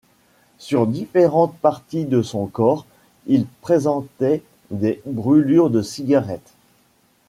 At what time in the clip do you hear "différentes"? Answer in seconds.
0.87-1.55